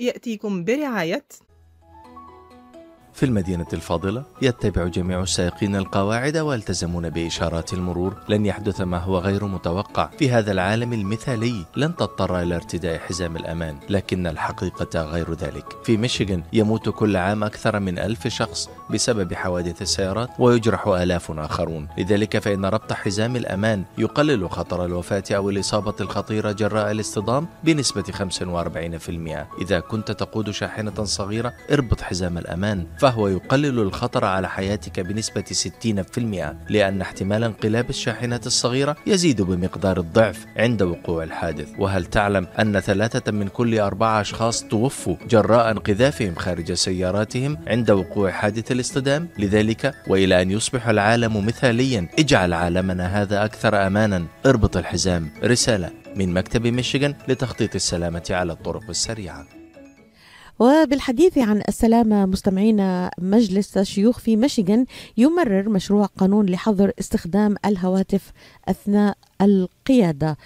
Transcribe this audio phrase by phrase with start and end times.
[0.00, 1.24] يأتيكم برعاية
[3.12, 8.16] في المدينة الفاضلة يتبع جميع السائقين القواعد ويلتزمون بإشارات المرور.
[8.28, 10.10] لن يحدث ما هو غير متوقع.
[10.18, 15.76] في هذا العالم المثالي لن تضطر إلى ارتداء حزام الأمان لكن الحقيقة غير ذلك.
[15.84, 18.70] في ميشيغان يموت كل عام أكثر من ألف شخص.
[18.90, 21.88] بسبب حوادث السيارات ويجرح آلاف آخرون.
[21.98, 29.46] لذلك فإن ربط حزام الأمان يقلل خطر الوفاة أو الإصابة الخطيرة جراء الاصطدام بنسبة 45%
[29.62, 36.70] إذا كنت تقود شاحنة صغيرة اربط حزام الأمان فهو يقلل الخطر على حياتك بنسبة 60%
[36.70, 41.68] لأن احتمال انقلاب الشاحنة الصغيرة يزيد بمقدار الضعف عند وقوع الحادث.
[41.78, 48.30] وهل تعلم أن ثلاثة من كل أربعة أشخاص توفوا جراء انقذافهم خارج سياراتهم عند وقوع
[48.30, 54.26] حادث الاصطدام لذلك وإلى أن يصبح العالم مثاليا اجعل عالمنا هذا أكثر أمانا.
[54.46, 55.30] اربط الحزام.
[55.44, 59.46] رسالة من مكتب ميشيغان لتخطيط السلامة على الطرق السريعة.
[60.58, 68.32] وبالحديث عن السلامة مستمعينا مجلس الشيوخ في ميشيغان يمرر مشروع قانون لحظر استخدام الهواتف
[68.68, 70.36] أثناء القيادة.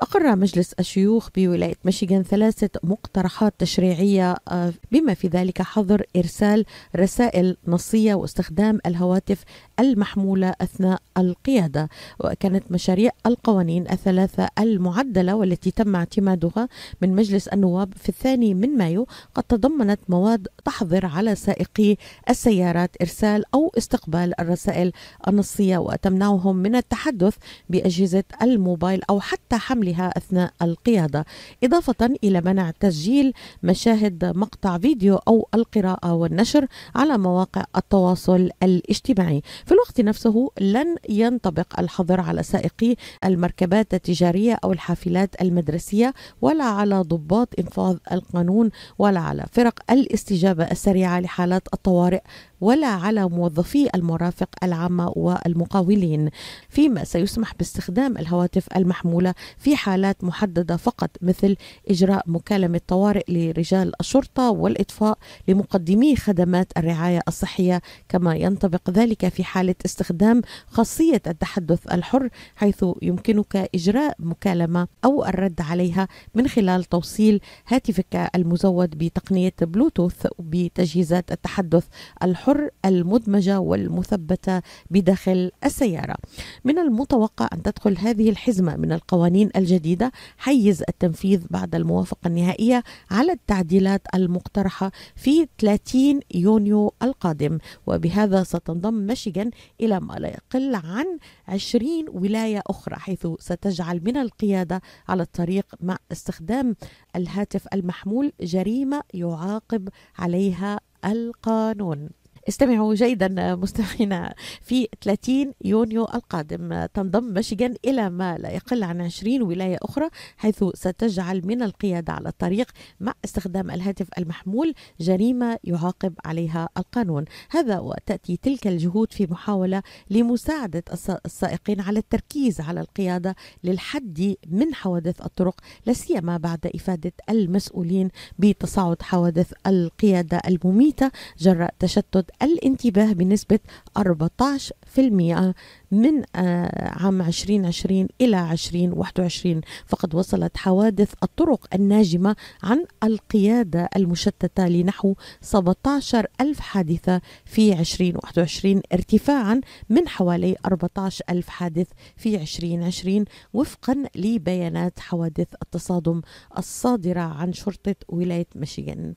[0.00, 6.64] أقر مجلس الشيوخ بولاية ميشيغان ثلاثة مقترحات تشريعية آه، بما في ذلك حظر إرسال
[6.96, 9.44] رسائل نصية واستخدام الهواتف
[9.80, 11.88] المحمولة أثناء القيادة.
[12.20, 16.68] وكانت مشاريع القوانين الثلاثة المعدلة والتي تم اعتمادها
[17.02, 21.96] من مجلس النواب في الثاني من مايو قد تضمنت مواد تحظر على سائقي
[22.28, 24.92] السيارات إرسال أو استقبال الرسائل
[25.28, 27.34] النصية وتمنعهم من التحدث
[27.68, 31.24] بأجهزة الموبايل أو حتى حملها أثناء القيادة
[31.64, 39.42] إضافة إلى منع تسجيل مشاهد مقطع فيديو أو القراءة والنشر على مواقع التواصل الاجتماعي.
[39.66, 47.00] في الوقت نفسه لن ينطبق الحظر على سائقي المركبات التجارية أو الحافلات المدرسية ولا على
[47.00, 52.20] ضباط إنفاذ القانون ولا على فرق الاستجابة السريعة لحالات الطوارئ
[52.60, 56.30] ولا على موظفي المرافق العامة والمقاولين.
[56.68, 61.56] فيما سيسمح باستخدام الهواتف المحمولة في حالات محددة فقط مثل
[61.88, 65.18] إجراء مكالمة طوارئ لرجال الشرطة والإطفاء
[65.48, 67.82] لمقدمي خدمات الرعاية الصحية.
[68.08, 75.60] كما ينطبق ذلك في حالة استخدام خاصية التحدث الحر حيث يمكنك إجراء مكالمة أو الرد
[75.60, 81.84] عليها من خلال توصيل هاتفك المزود بتقنية بلوتوث بتجهيزات التحدث
[82.22, 86.16] الحر المدمجة والمثبتة بداخل السيارة.
[86.64, 93.32] من المتوقع أن تدخل هذه الحزمة من القوانين الجديدة حيز التنفيذ بعد الموافقة النهائية على
[93.32, 97.58] التعديلات المقترحة في 30 يونيو القادم.
[97.86, 99.50] وبهذا ستنضم ميشيغان
[99.80, 105.96] إلى ما لا يقل عن 20 ولاية أخرى حيث ستجعل من القيادة على الطريق مع
[106.12, 106.76] استخدام
[107.16, 109.88] الهاتف المحمول جريمة يعاقب
[110.18, 112.19] عليها القانون.
[112.50, 116.86] استمعوا جيدا مستمعينا في 30 يونيو القادم.
[116.94, 122.28] تنضم ميشيغان إلى ما لا يقل عن 20 ولاية أخرى حيث ستجعل من القيادة على
[122.28, 127.24] الطريق مع استخدام الهاتف المحمول جريمة يعاقب عليها القانون.
[127.50, 130.84] هذا وتأتي تلك الجهود في محاولة لمساعدة
[131.26, 138.08] السائقين على التركيز على القيادة للحد من حوادث الطرق لا سيما بعد إفادة المسؤولين
[138.38, 143.58] بتصاعد حوادث القيادة المميتة جراء تشتت الانتباه بنسبة
[143.98, 145.54] 14%
[145.90, 155.14] من آه، عام 2020 إلى 2021 فقد وصلت حوادث الطرق الناجمة عن القيادة المشتتة لنحو
[155.40, 161.86] 17 ألف حادثة في 2021 ارتفاعا من حوالي 14 ألف حادث
[162.16, 163.24] في 2020
[163.54, 166.20] وفقا لبيانات حوادث التصادم
[166.58, 169.14] الصادرة عن شرطة ولاية ميشيغان.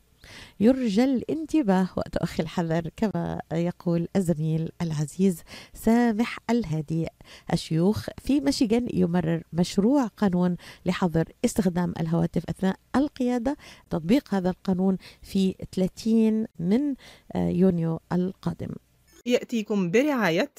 [0.60, 5.42] يرجى الانتباه وتؤخي الحذر كما يقول الزميل العزيز
[5.74, 7.08] سامح الهادي.
[7.54, 13.58] الشيوخ في ميشيغان يمرر مشروع قانون لحظر استخدام الهواتف أثناء القيادة.
[13.90, 16.96] تطبيق هذا القانون في 30 من
[17.36, 18.70] يونيو القادم.
[19.26, 20.52] يأتيكم برعاية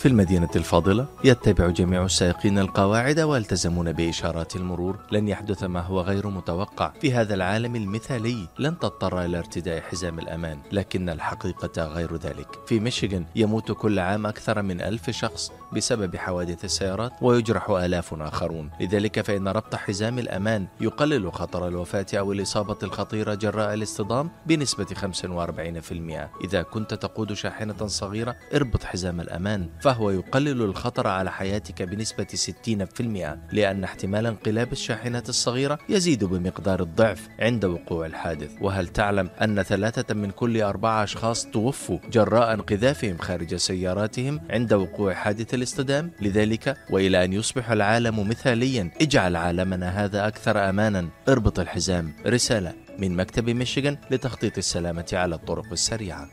[0.00, 4.98] في المدينة الفاضلة يتبع جميع السائقين القواعد ويلتزمون بإشارات المرور.
[5.12, 6.92] لن يحدث ما هو غير متوقع.
[7.00, 12.46] في هذا العالم المثالي لن تضطر إلى ارتداء حزام الأمان لكن الحقيقة غير ذلك.
[12.66, 18.70] في ميشيغان يموت كل عام أكثر من ألف شخص بسبب حوادث السيارات ويجرح آلاف آخرون.
[18.80, 26.30] لذلك فإن ربط حزام الأمان يقلل خطر الوفاة أو الإصابة الخطيرة جراء الاصطدام بنسبة 45%
[26.44, 29.68] إذا كنت تقود شاحنة صغيرة اربط حزام الأمان.
[29.90, 37.28] فهو يقلل الخطر على حياتك بنسبة 60% لأن احتمال انقلاب الشاحنات الصغيرة يزيد بمقدار الضعف
[37.40, 38.50] عند وقوع الحادث.
[38.60, 45.14] وهل تعلم أن ثلاثة من كل أربعة أشخاص توفوا جراء انقذافهم خارج سياراتهم عند وقوع
[45.14, 51.08] حادث الاصطدام؟ لذلك وإلى أن يصبح العالم مثاليا اجعل عالمنا هذا أكثر أمانا.
[51.28, 52.12] اربط الحزام.
[52.26, 56.28] رسالة من مكتب ميشيغان لتخطيط السلامة على الطرق السريعة.